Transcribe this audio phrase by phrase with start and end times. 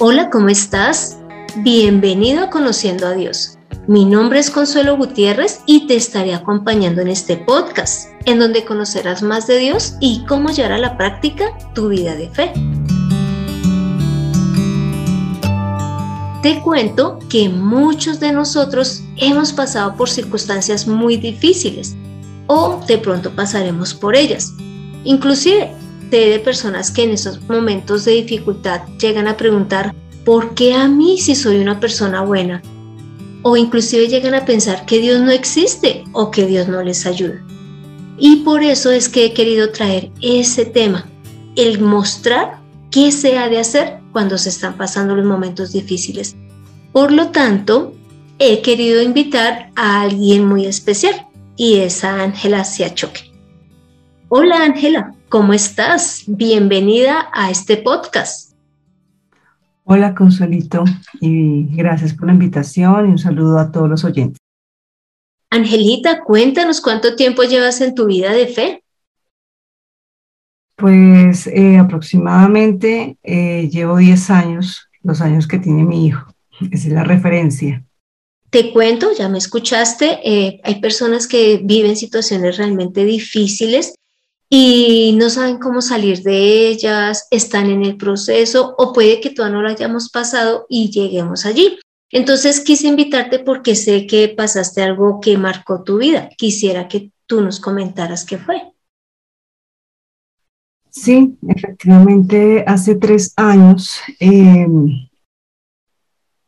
[0.00, 1.18] Hola, ¿cómo estás?
[1.58, 3.58] Bienvenido a Conociendo a Dios.
[3.86, 9.22] Mi nombre es Consuelo Gutiérrez y te estaré acompañando en este podcast, en donde conocerás
[9.22, 12.52] más de Dios y cómo llevar a la práctica tu vida de fe.
[16.42, 21.94] Te cuento que muchos de nosotros hemos pasado por circunstancias muy difíciles
[22.48, 24.54] o de pronto pasaremos por ellas.
[25.04, 25.72] Inclusive
[26.10, 31.18] de personas que en esos momentos de dificultad llegan a preguntar, ¿por qué a mí
[31.18, 32.62] si soy una persona buena?
[33.42, 37.44] O inclusive llegan a pensar que Dios no existe o que Dios no les ayuda.
[38.18, 41.08] Y por eso es que he querido traer ese tema,
[41.56, 42.58] el mostrar
[42.90, 46.36] qué se ha de hacer cuando se están pasando los momentos difíciles.
[46.92, 47.92] Por lo tanto,
[48.38, 51.26] he querido invitar a alguien muy especial
[51.56, 53.32] y es a Ángela Siachoque.
[54.28, 56.22] Hola Ángela, ¿cómo estás?
[56.28, 58.52] Bienvenida a este podcast.
[59.82, 60.84] Hola Consuelito
[61.20, 64.38] y gracias por la invitación y un saludo a todos los oyentes.
[65.50, 68.84] Angelita, cuéntanos cuánto tiempo llevas en tu vida de fe.
[70.76, 76.32] Pues eh, aproximadamente eh, llevo 10 años, los años que tiene mi hijo.
[76.70, 77.84] Esa es la referencia.
[78.50, 83.96] Te cuento, ya me escuchaste, eh, hay personas que viven situaciones realmente difíciles
[84.48, 89.56] y no saben cómo salir de ellas, están en el proceso o puede que todavía
[89.56, 91.78] no lo hayamos pasado y lleguemos allí.
[92.10, 96.28] Entonces quise invitarte porque sé que pasaste algo que marcó tu vida.
[96.36, 98.62] Quisiera que tú nos comentaras qué fue.
[100.90, 105.08] Sí, efectivamente, hace tres años em,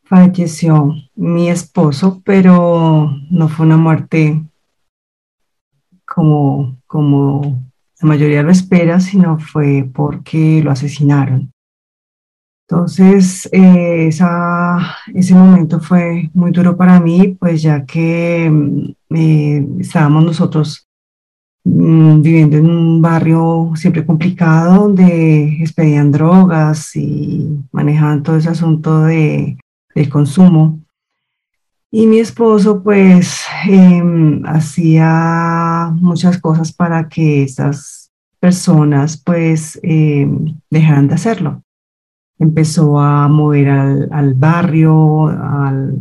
[0.05, 4.41] falleció mi esposo, pero no fue una muerte
[6.05, 7.66] como, como
[8.01, 11.53] la mayoría lo espera, sino fue porque lo asesinaron.
[12.69, 20.25] Entonces, eh, ese momento fue muy duro para mí, pues ya que mm, eh, estábamos
[20.25, 20.89] nosotros
[21.65, 29.05] mm, viviendo en un barrio siempre complicado donde expedían drogas y manejaban todo ese asunto
[29.05, 29.57] de,
[29.95, 30.81] del consumo.
[31.91, 38.11] Y mi esposo pues em, hacía muchas cosas para que estas
[38.41, 41.63] personas pues em, dejaran de hacerlo.
[42.39, 45.97] Empezó a mover al, barrio, al,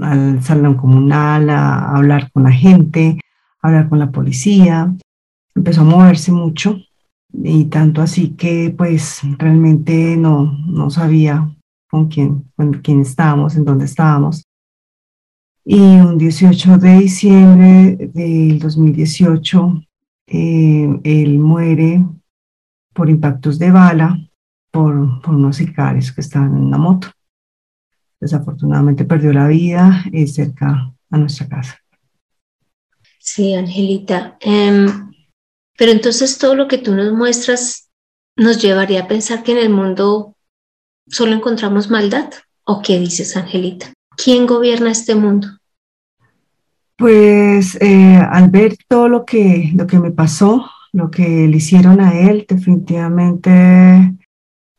[0.00, 3.20] al, salón comunal, a hablar con la gente,
[3.60, 4.92] a hablar con la policía.
[5.54, 6.78] Empezó a moverse mucho
[7.32, 11.48] y tanto así que pues realmente no, no sabía
[11.88, 14.41] con quién, con quién estábamos, en dónde estábamos.
[15.64, 19.84] Y un 18 de diciembre del 2018,
[20.26, 22.04] eh, él muere
[22.92, 24.18] por impactos de bala
[24.70, 27.08] por, por, unos sicarios que estaban en una moto.
[28.20, 31.78] Desafortunadamente perdió la vida eh, cerca a nuestra casa.
[33.18, 34.36] Sí, Angelita.
[34.40, 35.12] Em,
[35.78, 37.90] pero entonces todo lo que tú nos muestras
[38.36, 40.36] nos llevaría a pensar que en el mundo
[41.06, 42.32] solo encontramos maldad.
[42.64, 43.92] ¿O qué dices, Angelita?
[44.16, 45.48] ¿Quién gobierna este mundo?
[46.96, 52.00] Pues eh, al ver todo lo que, lo que me pasó, lo que le hicieron
[52.00, 54.14] a él, definitivamente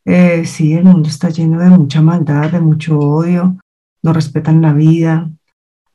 [0.06, 3.58] eh, sí, el mundo está lleno de mucha maldad, de mucho odio,
[4.02, 5.30] no respetan la vida,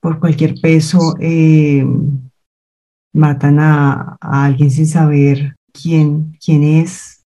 [0.00, 1.87] por cualquier peso eh,
[3.12, 7.25] matan a, alguien sin saber quién, quién es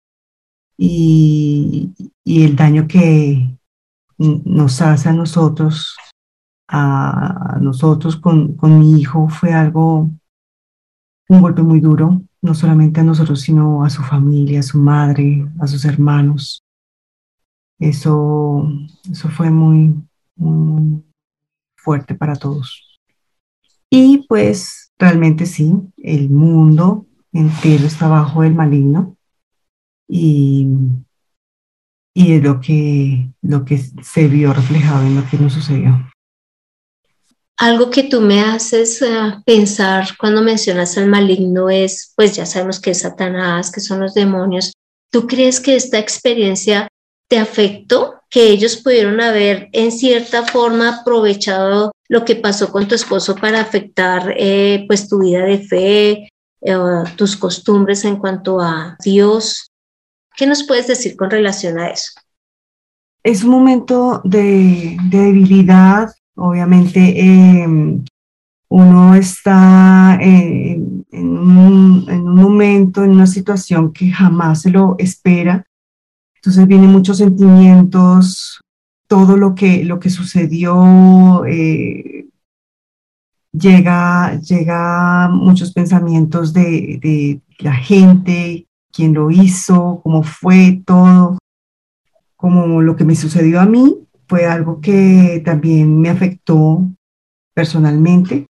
[0.77, 1.93] y
[2.25, 3.58] el daño que,
[4.19, 5.97] nos hace a nosotros,
[6.69, 10.11] a nosotros con, con mi hijo fue algo,
[11.29, 15.47] un golpe muy duro, no solamente a nosotros, sino a su familia, a su madre,
[15.61, 16.63] a sus hermanos.
[17.79, 18.69] Eso,
[19.11, 19.95] eso fue muy,
[20.37, 21.05] muy
[21.77, 23.01] fuerte para todos.
[23.91, 29.17] Y pues realmente sí, el mundo entero está bajo el maligno
[30.09, 30.67] y
[32.15, 36.09] y es lo que, lo que se vio reflejado en lo que nos sucedió.
[37.57, 39.09] Algo que tú me haces eh,
[39.45, 44.15] pensar cuando mencionas al maligno es, pues ya sabemos que es Satanás, que son los
[44.15, 44.73] demonios.
[45.11, 46.87] ¿Tú crees que esta experiencia
[47.29, 48.15] te afectó?
[48.31, 53.61] Que ellos pudieron haber en cierta forma aprovechado lo que pasó con tu esposo para
[53.61, 56.29] afectar eh, pues tu vida de fe,
[56.61, 59.68] eh, tus costumbres en cuanto a Dios.
[60.39, 62.13] ¿Qué nos puedes decir con relación a eso?
[63.25, 68.05] Es un momento de, debilidad, obviamente em,
[68.69, 75.67] uno está en, un, momento, en una situación que jamás se lo espera
[76.37, 78.61] Entonces vienen muchos sentimientos,
[79.09, 82.29] todo lo que, lo que sucedió, eh,
[83.51, 91.39] llega, llega muchos pensamientos de la gente, quién lo hizo, cómo fue todo,
[92.37, 93.97] como lo que me sucedió a mí,
[94.29, 96.83] fue algo que también me afectó
[97.55, 98.47] personalmente,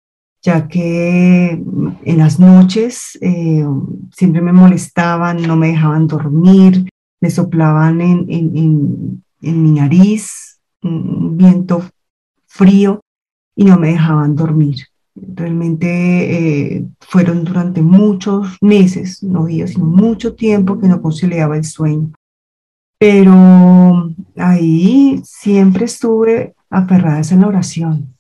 [0.42, 3.66] ya que en las noches eh,
[4.12, 6.90] siempre me molestaban, no me dejaban dormir,
[7.20, 11.84] me soplaban en, en, en mi nariz, un viento
[12.46, 13.02] frío
[13.56, 14.78] y no me dejaban dormir.
[15.16, 21.66] Realmente eh, fueron durante muchos meses, no días, sino mucho tiempo que no conciliaba el
[21.66, 22.12] sueño.
[22.98, 28.16] Pero ahí siempre estuve aferrada en la oración.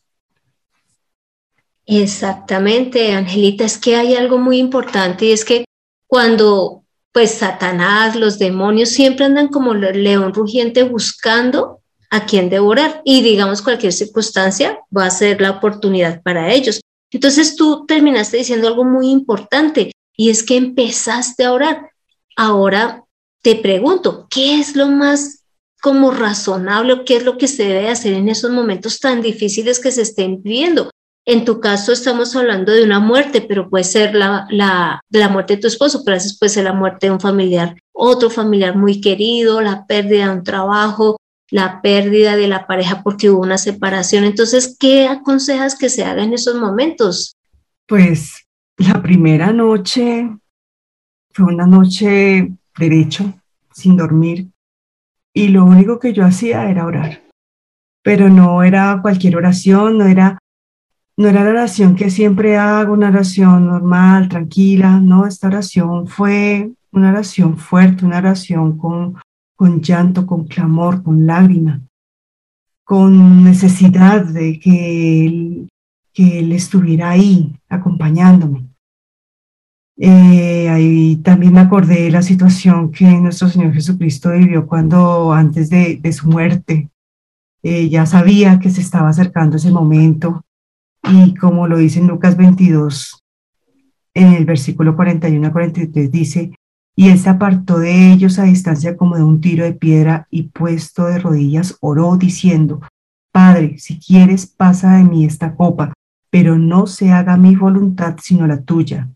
[1.85, 5.65] Exactamente, Angelita, es que hay algo muy importante y es que
[6.07, 11.82] cuando pues Satanás, los demonios siempre andan como león rugiente buscando
[12.13, 16.79] a quien devorar y digamos cualquier circunstancia va a ser la oportunidad para ellos.
[17.11, 21.89] Entonces tú terminaste diciendo algo muy importante y es que empezaste a orar.
[22.35, 23.03] Ahora
[23.41, 25.43] te pregunto, ¿qué es lo más
[25.81, 29.91] como razonable qué es lo que se debe hacer en esos momentos tan difíciles que
[29.91, 30.91] se estén viviendo?
[31.25, 35.55] En tu caso estamos hablando de una muerte, pero puede ser la, la, la muerte
[35.55, 38.75] de tu esposo, pero a veces puede ser la muerte de un familiar, otro familiar
[38.75, 41.17] muy querido, la pérdida de un trabajo,
[41.53, 44.23] la pérdida de la pareja porque hubo una separación.
[44.23, 47.35] Entonces, ¿qué aconsejas que se haga en esos momentos?
[47.85, 48.47] Pues
[48.77, 50.35] la primera noche
[51.29, 53.35] fue una noche derecho,
[53.71, 54.47] sin dormir,
[55.31, 57.21] y lo único que yo hacía era orar.
[58.01, 60.39] Pero no era cualquier oración, no era
[61.17, 66.71] no era la oración que siempre hago, una oración normal, tranquila, no, esta oración fue
[66.91, 69.21] una oración fuerte, una oración con
[69.55, 71.81] con llanto, con clamor, con lágrima,
[72.83, 75.69] con necesidad de que Él,
[76.13, 78.67] que él estuviera ahí acompañándome.
[79.97, 85.69] Eh, ahí también me acordé de la situación que nuestro Señor Jesucristo vivió cuando antes
[85.69, 86.89] de, su muerte
[87.61, 90.43] eh, ya sabía que se estaba acercando ese momento
[91.03, 93.23] y como lo dice en Lucas 22,
[94.15, 96.51] en el versículo 41 a 43 dice,
[96.95, 100.43] y él se apartó de ellos a distancia como de un tiro de piedra y
[100.43, 102.81] puesto de rodillas oró diciendo,
[103.31, 105.93] Padre, si quieres, pasa de mí esta copa,
[106.29, 109.09] pero no se haga mi voluntad sino la tuya.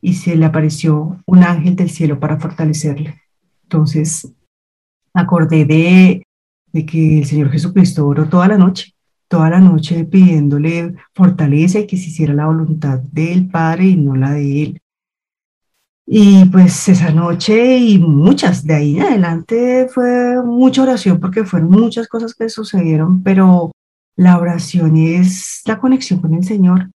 [0.00, 3.20] Y se le apareció un ángel del cielo para fortalecerle.
[3.64, 4.32] Entonces,
[5.12, 6.26] acordé de,
[6.86, 8.94] que el Señor Jesucristo oró toda la noche,
[9.28, 14.16] toda la noche pidiéndole fortaleza y que se hiciera la voluntad del Padre y no
[14.16, 14.81] la de él.
[16.06, 21.70] Y pues esa noche y muchas de ahí en adelante fue mucha oración porque fueron
[21.70, 23.70] muchas cosas que sucedieron, pero
[24.16, 26.90] la oración es la conexión con el Señor.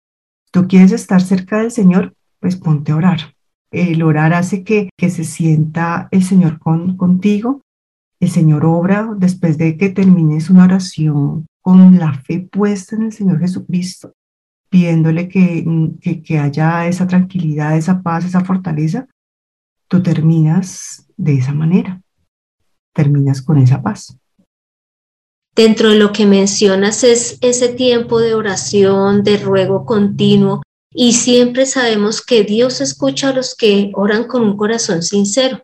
[0.52, 3.34] Tú quieres estar cerca del Señor, pues ponte a orar.
[3.72, 7.62] El orar hace que, que se sienta el Señor con, contigo.
[8.20, 13.12] El Señor obra después de que termines una oración con la fe puesta en el
[13.12, 14.12] Señor Jesucristo
[14.72, 15.24] pidiéndole
[15.64, 19.06] mm, que, que, haya esa tranquilidad, esa paz, esa fortaleza,
[19.86, 22.00] tú terminas de esa manera,
[22.94, 24.16] terminas con esa paz.
[25.54, 30.62] Dentro de lo que mencionas es ese tiempo de oración, de ruego continuo,
[30.94, 35.62] y siempre sabemos que Dios escucha a los que oran con un corazón sincero.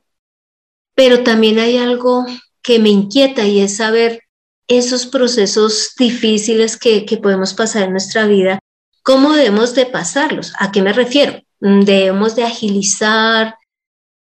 [0.94, 2.26] Pero también hay algo
[2.62, 4.20] que me inquieta y es saber
[4.68, 8.58] esos procesos difíciles que, que podemos pasar en nuestra vida
[9.08, 10.52] ¿Cómo debemos de pasarlos?
[10.58, 11.40] ¿A qué me refiero?
[11.60, 13.54] Mm, debemos de agilizar,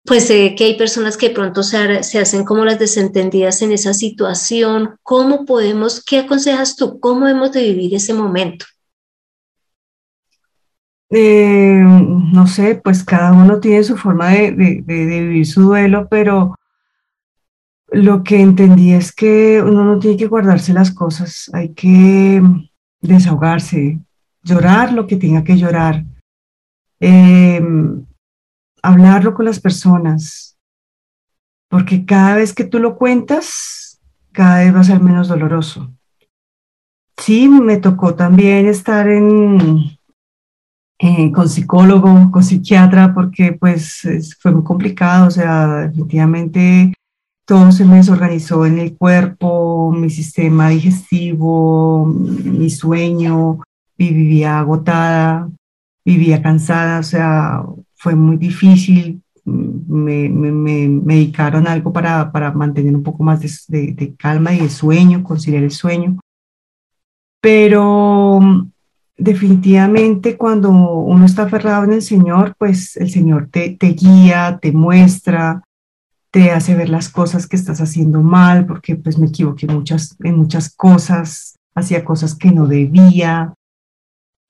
[0.03, 3.93] pues sé que hay personas que pronto se, se, hacen como las desentendidas en esa
[3.93, 4.95] situación.
[5.03, 6.99] ¿Cómo podemos, qué aconsejas tú?
[6.99, 8.65] ¿Cómo debemos de vivir ese momento?
[11.11, 16.55] Eh, no sé, pues cada uno tiene su forma de, de, vivir su duelo, pero
[17.91, 22.41] lo que entendí es que uno no tiene que guardarse las cosas, hay que
[22.99, 23.99] desahogarse,
[24.43, 26.03] llorar lo que tenga que llorar,
[26.99, 28.05] em,
[28.81, 30.57] hablarlo con las personas,
[31.69, 33.99] porque cada vez que tú lo cuentas,
[34.31, 35.91] cada vez va a ser menos doloroso.
[37.17, 39.97] Sí, me tocó también estar en,
[41.33, 44.01] con psicólogo, con psiquiatra, porque pues
[44.39, 46.93] fue muy complicado, o sea, definitivamente
[47.45, 53.59] todo se me desorganizó en el cuerpo, mi sistema digestivo, mi sueño,
[54.09, 55.49] vivía agotada,
[56.03, 57.63] vivía cansada, o sea,
[57.95, 64.15] fue muy difícil me, me, medicaron algo para, para, mantener un poco más de, de,
[64.15, 66.19] calma y de sueño, conciliar el sueño.
[67.41, 68.39] Pero
[69.17, 74.71] definitivamente cuando uno está aferrado en el Señor, pues el Señor te, te guía, te
[74.71, 75.63] muestra,
[76.31, 80.37] te hace ver las cosas que estás haciendo mal, porque pues me equivoqué muchas, en
[80.37, 83.53] muchas cosas, hacía cosas que no debía,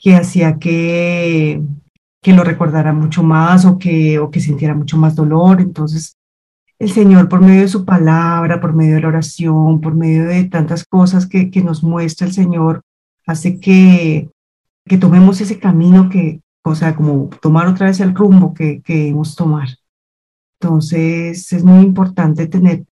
[0.01, 1.61] que hacía que,
[2.21, 5.61] que lo recordara mucho más o que, o que sintiera mucho más dolor.
[5.61, 6.17] Entonces,
[6.79, 10.45] el Señor, por medio de su palabra, por medio de la oración, por medio de
[10.45, 12.81] tantas cosas que, que nos muestra el Señor,
[13.27, 14.29] hace que,
[14.85, 18.95] que tomemos ese camino que, o sea, como tomar otra vez el rumbo que, que
[18.95, 19.69] debemos tomar.
[20.59, 22.85] Entonces, es muy importante tener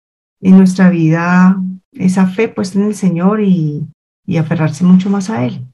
[0.40, 1.60] en nuestra vida
[1.92, 3.86] esa fe puesta en el Señor y,
[4.26, 5.64] y aferrarse mucho más a Él.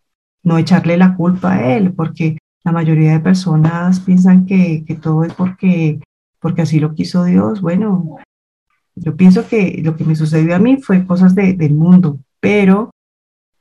[0.44, 5.24] No echarle la culpa a Él, porque la mayoría de personas piensan que, que todo
[5.24, 6.00] es porque,
[6.40, 7.60] porque así lo quiso Dios.
[7.60, 8.18] Bueno,
[8.94, 12.90] yo pienso que lo que me sucedió a mí fue cosas de, del mundo, pero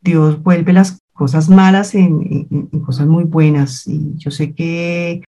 [0.02, 2.48] Dios vuelve las cosas malas en,
[2.86, 3.88] cosas muy buenas.
[3.88, 5.24] Y yo sé que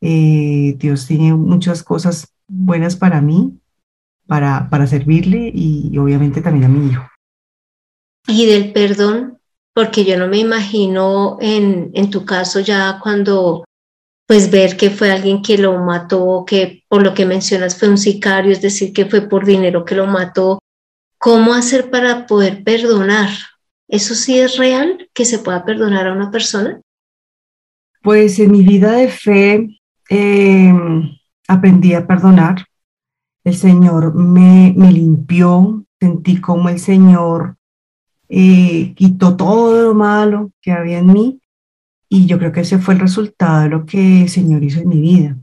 [0.00, 3.58] eh, Dios tiene muchas cosas buenas para mí,
[4.26, 7.04] para, para servirle y obviamente también a mi hijo.
[8.28, 9.35] Y del perdón,
[9.76, 13.62] porque yo no me imagino en, en tu caso ya cuando
[14.26, 17.98] pues ver que fue alguien que lo mató, que por lo que mencionas fue un
[17.98, 20.60] sicario, es decir, que fue por dinero que lo mató.
[21.18, 23.28] ¿Cómo hacer para poder perdonar?
[23.86, 26.80] ¿Eso sí es real que se pueda perdonar a una persona?
[28.02, 29.78] Pues en mi vida de fe
[30.08, 31.18] em,
[31.48, 32.64] aprendí a perdonar.
[33.44, 37.56] El Señor me, me limpió, sentí como el Señor
[38.28, 41.40] eh, quitó todo lo malo que había en mí
[42.08, 44.88] y yo creo que ese fue el resultado de lo que el Señor hizo en
[44.88, 45.36] mi vida,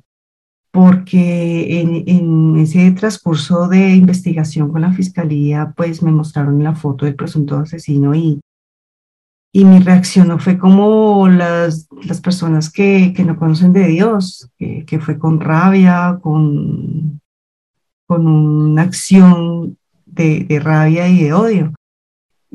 [0.71, 7.05] porque en, en ese transcurso de investigación con la fiscalía, pues me mostraron la foto
[7.05, 8.39] del presunto asesino y,
[9.51, 14.49] y mi reacción no fue como las, las personas que, que no conocen de Dios,
[14.57, 17.19] que, que fue con rabia, con,
[18.07, 21.73] con una acción de, de rabia y de odio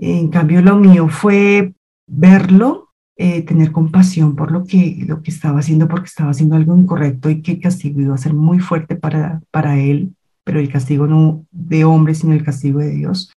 [0.00, 1.74] en cambio, lo mío fue
[2.06, 6.76] verlo, eh, tener compasión por lo que, lo que estaba haciendo, porque estaba haciendo algo
[6.76, 10.14] incorrecto y que el castigo iba a ser muy fuerte para, para él,
[10.44, 13.32] pero el castigo no de hombre, sino el castigo de Dios.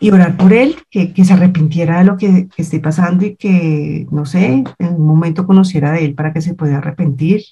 [0.00, 3.36] Y orar por él, que, que se arrepintiera de lo que, que esté pasando y
[3.36, 7.42] que, no sé, en un momento conociera de él para que se pueda arrepentir.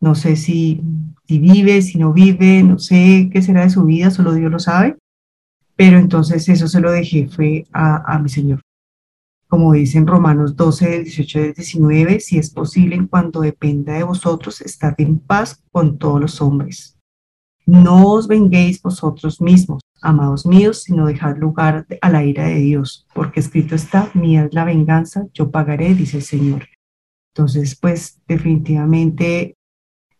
[0.00, 0.82] No sé si,
[1.28, 4.58] si vive, si no vive, no sé qué será de su vida, solo Dios lo
[4.58, 4.96] sabe
[5.76, 8.62] pero entonces eso se lo dejé fue a, mi Señor.
[9.48, 14.60] Como dice en Romanos 12, 18 19, si es posible, en cuanto dependa de vosotros,
[14.60, 16.98] estad en paz con todos los hombres.
[17.66, 23.06] No os venguéis vosotros mismos, amados míos, sino dejad lugar a la ira de Dios,
[23.14, 26.68] porque escrito está, mía es la venganza, yo pagaré, dice el Señor.
[27.34, 29.56] Entonces, pues definitivamente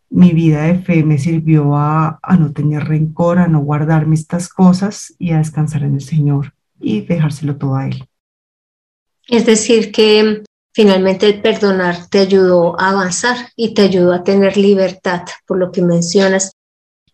[0.09, 5.13] mi vida de fe me sirvió a, no tener rencor, a no guardarme estas cosas
[5.19, 8.05] y a descansar en el Señor y dejárselo todo a Él.
[9.27, 14.57] Es decir, que finalmente el perdonar te ayudó a avanzar y te ayudó a tener
[14.57, 16.51] libertad, por lo que mencionas.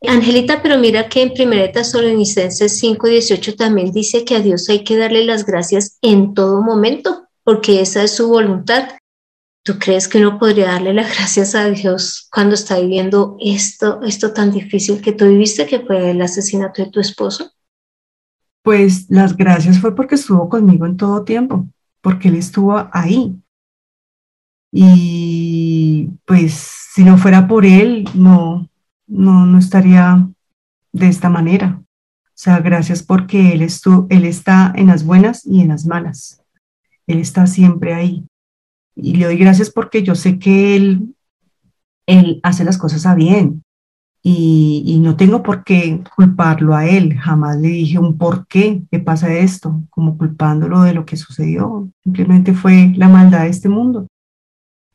[0.05, 4.97] Angelita, pero mira que en 1 Tesalonicenses 5:18 también dice que a Dios hay que
[4.97, 8.89] darle las gracias en todo momento, porque esa es su voluntad.
[9.65, 14.33] ¿Tú crees que uno podría darle las gracias a Dios cuando está viviendo esto, esto
[14.33, 17.49] tan difícil que tú viviste, que fue el asesinato de tu esposo?
[18.61, 21.65] Pues las gracias fue porque estuvo conmigo en todo tiempo,
[22.01, 23.41] porque Él estuvo ahí.
[24.69, 26.53] Y pues
[26.93, 28.69] si no fuera por Él, no,
[29.07, 30.27] no, no estaría
[30.91, 31.81] de esta manera.
[31.81, 36.43] O sea, gracias porque Él, estuvo, él está en las buenas y en las malas.
[37.07, 38.25] Él está siempre ahí.
[38.95, 41.15] Y le doy gracias porque yo sé que él,
[42.05, 43.63] él hace las cosas a bien.
[44.25, 47.17] Y, y, no tengo por qué culparlo a él.
[47.17, 51.89] Jamás le dije un por qué, qué pasa esto, como culpándolo de lo que sucedió.
[52.03, 54.07] Simplemente fue la maldad de este mundo.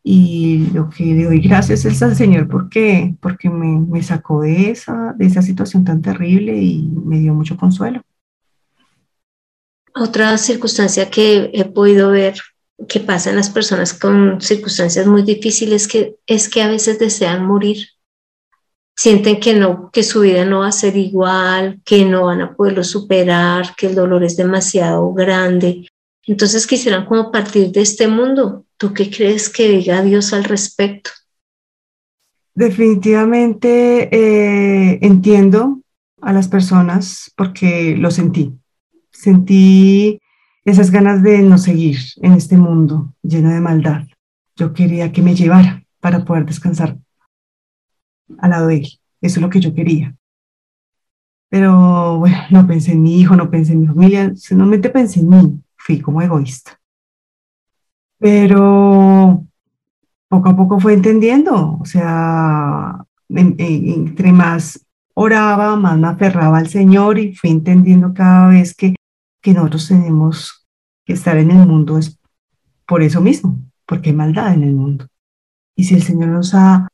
[0.03, 4.71] Y lo que le doy gracias es al Señor porque, porque me, me sacó de
[4.71, 8.01] esa, de esa situación tan terrible y me dio mucho consuelo.
[9.95, 12.37] Otra circunstancia que he podido ver
[12.87, 17.87] que pasan las personas con circunstancias muy difíciles que es que a veces desean morir.
[18.97, 22.55] Sienten que no, que su vida no va a ser igual, que no van a
[22.55, 25.89] poderlo superar, que el dolor es demasiado grande.
[26.27, 28.65] Entonces quisieran como partir de este mundo.
[28.77, 31.11] ¿Tú qué crees que diga Dios al respecto?
[32.59, 35.81] definitivamente eh, entiendo
[36.21, 38.53] a las personas porque lo sentí.
[39.13, 40.21] Sentí
[40.69, 44.05] esas ganas de no seguir en este mundo lleno de maldad.
[44.57, 46.97] Yo quería que me llevara para poder descansar
[48.39, 48.89] al lado de él.
[49.21, 50.15] Eso es lo que yo quería.
[51.49, 55.29] Pero bueno, no pensé en mi hijo, no pensé en mi familia, solamente pensé en
[55.29, 55.63] mí.
[55.77, 56.79] Fui como egoísta.
[58.19, 59.47] Pero
[60.29, 67.19] poco a poco fue entendiendo, o sea, entre más oraba, más me aferraba al Señor
[67.19, 68.95] y fui entendiendo cada vez que,
[69.41, 70.67] que nosotros tenemos
[71.05, 72.19] que estar en el mundo es
[72.87, 75.07] por eso mismo, porque hay maldad en el mundo.
[75.77, 76.89] Y si el Señor nos ha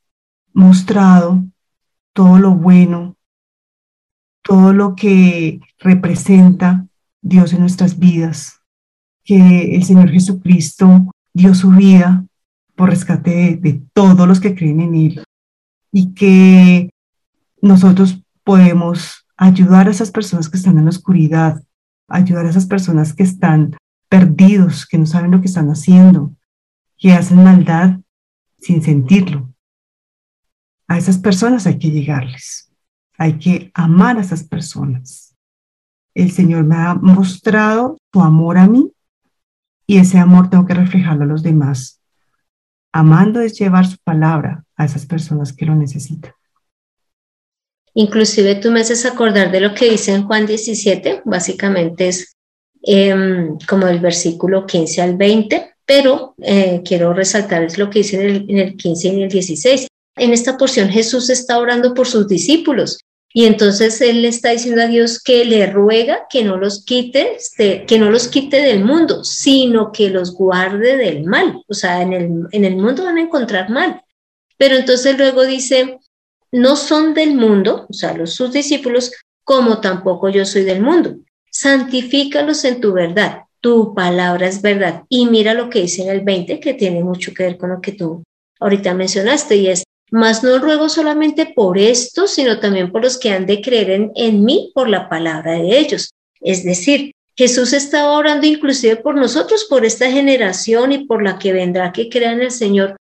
[0.53, 1.43] mostrado
[2.13, 3.15] todo lo bueno,
[4.41, 6.87] todo lo que representa
[7.21, 8.61] Dios en nuestras vidas,
[9.23, 12.25] que el Señor Jesucristo dio su vida
[12.75, 15.23] por rescate de, todos los que creen en Él
[15.91, 16.91] y que
[17.61, 21.61] nosotros podemos ayudar a esas personas que están en la oscuridad,
[22.07, 23.75] ayudar a esas personas que están
[24.09, 26.35] perdidos, que no saben lo que están haciendo,
[26.97, 27.99] que hacen maldad
[28.59, 29.53] sin sentirlo.
[30.87, 32.71] A esas personas hay que llegarles,
[33.17, 35.35] hay que amar a esas personas.
[36.13, 38.91] El Señor me ha mostrado su amor a mí
[39.87, 42.01] y ese amor tengo que reflejarlo a los demás.
[42.93, 46.31] Amando es llevar su palabra a esas personas que lo necesitan.
[47.95, 52.35] Inclusive tú me haces acordar de lo que dice en Juan 17, básicamente es
[52.83, 58.29] em, como el versículo 15 al 20, pero eh, quiero resaltar lo que dice en
[58.29, 59.87] el, en el 15 y en el 16.
[60.17, 62.99] En esta porción Jesús está orando por sus discípulos
[63.37, 67.37] y entonces él le está diciendo a Dios que le ruega que no los quite,
[67.57, 71.61] que no los quite del mundo, sino que los guarde del mal.
[71.67, 74.01] O sea, en el, en el mundo van a encontrar mal.
[74.57, 75.99] Pero entonces luego dice,
[76.55, 79.11] no son del mundo, o sea, los sus discípulos,
[79.43, 81.15] como tampoco yo soy del mundo.
[81.51, 83.41] Santifícalos en tu verdad.
[83.59, 85.03] Tu palabra es verdad.
[85.09, 87.81] Y mira lo que dice en el 20, que tiene mucho que ver con lo
[87.81, 88.23] que tú
[88.59, 93.31] ahorita mencionaste, y es, mas no ruego solamente por esto, sino también por los que
[93.31, 96.11] han de creer en, en mí por la palabra de ellos.
[96.39, 101.51] Es decir, Jesús estaba orando inclusive por nosotros, por esta generación y por la que
[101.51, 102.95] vendrá que crea en el Señor.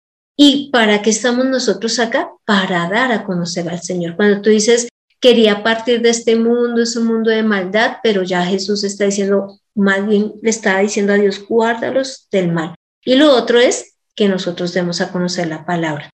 [0.45, 2.33] ¿Y para qué estamos nosotros acá?
[2.45, 4.17] Para dar a conocer al Señor.
[4.17, 4.89] Cuando tú dices,
[5.21, 9.61] quería partir de este mundo, es un mundo de maldad, pero ya Jesús está diciendo,
[9.77, 12.75] más bien le está diciendo a Dios, guárdalos del mal.
[13.05, 16.11] Y lo otro es que nosotros demos a conocer la palabra.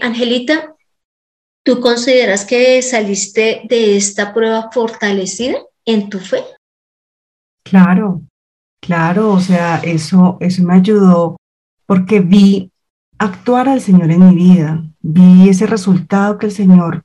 [0.00, 0.74] Angelita,
[1.64, 6.42] ¿tú consideras que saliste de esta prueba fortalecida en tu fe?
[7.62, 8.22] Claro,
[8.80, 11.36] claro, o sea, eso, eso me ayudó
[11.86, 12.72] porque vi
[13.18, 17.04] actuar al Señor en mi vida, vi ese resultado que el Señor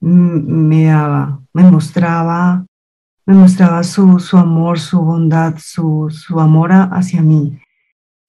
[0.00, 2.66] me daba, me mostraba,
[3.26, 7.58] me mostraba su, su amor, su bondad, su, su amor hacia mí.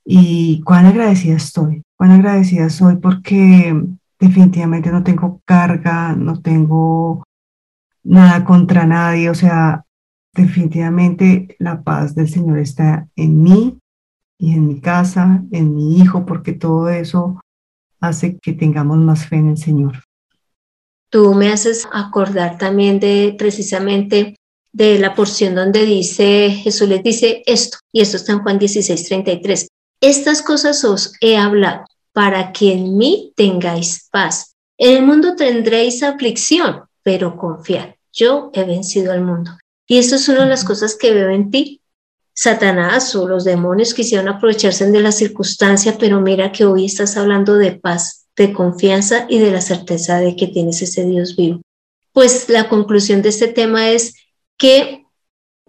[0.05, 3.75] Y cuán agradecida estoy, cuán agradecida soy porque
[4.19, 7.23] definitivamente no tengo carga, no tengo
[8.03, 9.83] nada contra nadie, o sea,
[10.33, 13.79] definitivamente la paz del Señor está en mí
[14.37, 17.41] y en mi casa, en mi hijo, porque todo eso
[17.99, 20.03] hace que tengamos más fe en el Señor.
[21.09, 24.35] Tú me haces acordar también de precisamente
[24.73, 29.07] de la porción donde dice, Jesús les dice esto, y esto está en Juan 16,
[29.07, 29.67] 33.
[30.01, 34.55] Estas cosas os he hablado para que en mí tengáis paz.
[34.77, 39.51] En el mundo tendréis aflicción, pero confiad, yo he vencido al mundo.
[39.87, 41.81] Y esto es una de las cosas que veo en ti.
[42.35, 47.55] Satanás o los demonios quisieron aprovecharse de la circunstancia, pero mira que hoy estás hablando
[47.55, 51.61] de paz, de confianza y de la certeza de que tienes ese Dios vivo.
[52.11, 54.15] Pues la conclusión de este tema es
[54.57, 55.05] que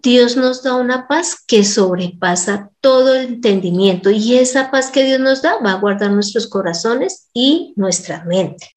[0.03, 5.19] Dios nos da una paz que sobrepasa todo el entendimiento y esa paz que Dios
[5.19, 8.71] nos da va a guardar nuestros corazones y nuestra mente.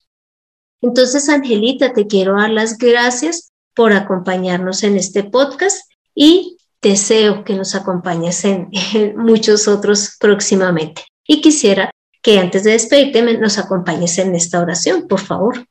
[0.80, 7.54] Entonces, Angelita, te quiero dar las gracias por acompañarnos en este podcast y deseo que
[7.54, 8.70] nos acompañes en,
[9.16, 11.04] muchos otros próximamente.
[11.26, 11.90] Y quisiera
[12.22, 15.64] que antes de despedirte nos acompañes en esta oración, por favor.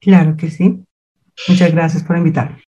[0.00, 0.84] Claro que sí.
[1.48, 2.62] Muchas gracias por invitarme.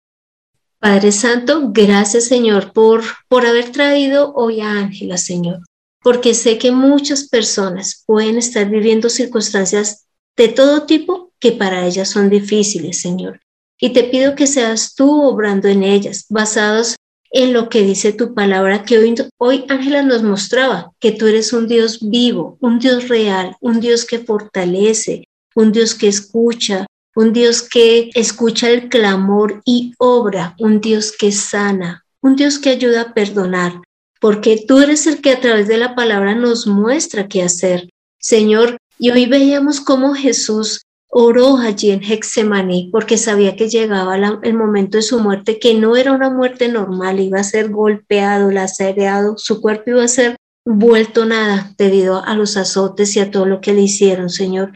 [0.79, 5.59] Padre Santo, gracias Señor por, por haber traído hoy a Ángela, Señor,
[6.01, 12.09] porque sé que muchas personas pueden estar viviendo circunstancias de todo tipo que para ellas
[12.09, 13.39] son difíciles, Señor.
[13.79, 16.95] Y te pido que seas tú obrando en ellas, basados
[17.33, 21.51] en lo que dice tu palabra, que hoy, hoy Ángela nos mostraba, que tú eres
[21.51, 27.33] un Dios vivo, un Dios real, un Dios que fortalece, un Dios que escucha, un
[27.33, 33.01] Dios que escucha el clamor y obra, un Dios que sana, un Dios que ayuda
[33.01, 33.81] a perdonar,
[34.21, 37.89] porque tú eres el que a través de la palabra nos muestra qué hacer.
[38.19, 40.83] Señor, y hoy veíamos cómo Jesús
[41.15, 45.95] oró allí en Hexemaní porque sabía que llegaba el momento de su muerte, que no
[45.95, 51.25] era una muerte normal, iba a ser golpeado, lacerado, su cuerpo iba a ser vuelto
[51.25, 54.73] nada debido a los azotes y a todo lo que le hicieron, Señor.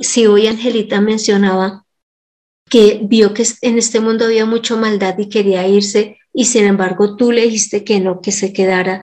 [0.00, 1.84] Si hoy Angelita mencionaba
[2.70, 7.16] que vio que en este mundo había mucha maldad y quería irse, y sin embargo
[7.16, 9.00] tú le dijiste que no, que se quedara.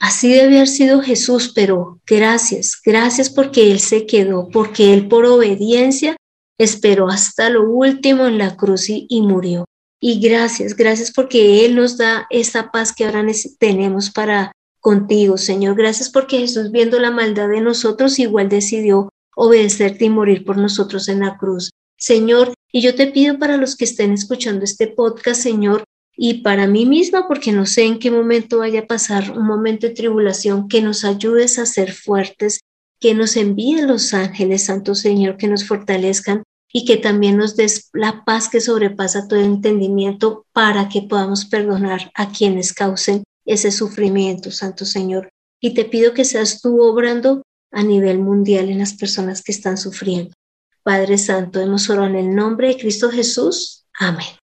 [0.00, 5.26] Así debe haber sido Jesús, pero gracias, gracias porque Él se quedó, porque Él por
[5.26, 6.16] obediencia
[6.58, 9.66] esperó hasta lo último en la cruz y, y murió.
[10.00, 13.24] Y gracias, gracias porque Él nos da esa paz que ahora
[13.58, 15.76] tenemos para contigo, Señor.
[15.76, 21.08] Gracias porque Jesús, viendo la maldad de nosotros, igual decidió obedecerte y morir por nosotros
[21.08, 21.70] en la cruz.
[21.98, 25.84] Señor, y yo te pido para los que estén escuchando este podcast, Señor,
[26.22, 29.86] y para mí misma, porque no sé en qué momento vaya a pasar un momento
[29.86, 32.60] de tribulación, que nos ayudes a ser fuertes,
[33.00, 37.88] que nos envíen los ángeles, Santo Señor, que nos fortalezcan y que también nos des
[37.94, 44.50] la paz que sobrepasa todo entendimiento para que podamos perdonar a quienes causen ese sufrimiento,
[44.50, 45.30] Santo Señor.
[45.58, 47.40] Y te pido que seas tú obrando
[47.72, 50.34] a nivel mundial en las personas que están sufriendo.
[50.82, 53.86] Padre Santo, hemos orado en el nombre de Cristo Jesús.
[53.98, 54.39] Amén.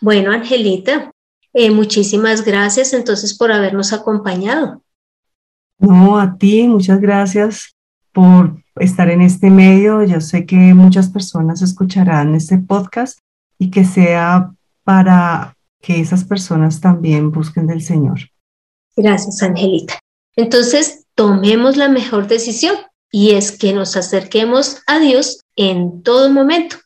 [0.00, 1.10] Bueno, Angelita,
[1.52, 4.82] eh, muchísimas gracias entonces por habernos acompañado.
[5.78, 7.74] No, a ti, muchas gracias
[8.12, 10.02] por estar en este medio.
[10.04, 13.18] Yo sé que muchas personas escucharán este podcast
[13.58, 14.52] y que sea
[14.84, 18.20] para que esas personas también busquen del Señor.
[18.96, 19.98] Gracias, Angelita.
[20.36, 22.74] Entonces, tomemos la mejor decisión
[23.10, 26.76] y es que nos acerquemos a Dios en todo momento.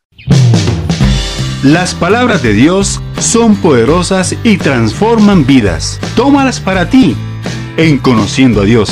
[1.64, 5.98] Las palabras de Dios son poderosas y transforman vidas.
[6.14, 7.16] Tómalas para ti
[7.78, 8.90] en Conociendo a Dios.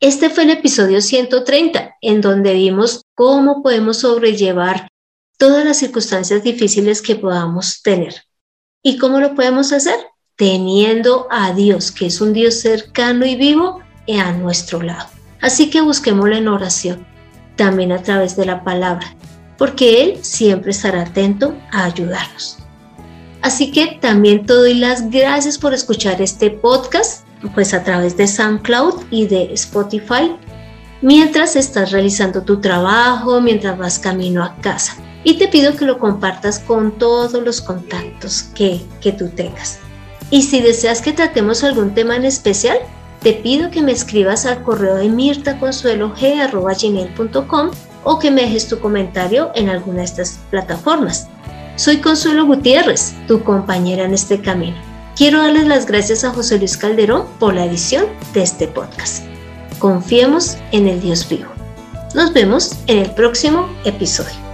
[0.00, 4.88] Este fue el episodio 130, en donde vimos cómo podemos sobrellevar
[5.36, 8.22] todas las circunstancias difíciles que podamos tener.
[8.82, 9.96] ¿Y cómo lo podemos hacer?
[10.36, 13.82] Teniendo a Dios, que es un Dios cercano y vivo,
[14.18, 15.10] a nuestro lado.
[15.42, 17.11] Así que busquémoslo en oración,
[17.56, 19.14] también a través de la palabra,
[19.58, 22.58] porque Él siempre estará atento a ayudarnos.
[23.42, 28.28] Así que también te doy las gracias por escuchar este podcast, pues a través de
[28.28, 30.36] SoundCloud y de Spotify,
[31.00, 35.98] mientras estás realizando tu trabajo, mientras vas camino a casa y te pido que lo
[35.98, 39.78] compartas con todos los contactos que, que tú tengas.
[40.30, 42.78] Y si deseas que tratemos algún tema en especial,
[43.22, 47.70] te pido que me escribas al correo de mirtaconsuelog.com
[48.04, 51.28] o que me dejes tu comentario en alguna de estas plataformas.
[51.76, 54.76] Soy Consuelo Gutiérrez, tu compañera en este camino.
[55.16, 59.22] Quiero darles las gracias a José Luis Calderón por la edición de este podcast.
[59.78, 61.48] Confiemos en el Dios vivo.
[62.14, 64.51] Nos vemos en el próximo episodio.